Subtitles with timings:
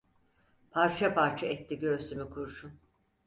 [0.71, 2.71] Parça parça etti göğsümü kurşun.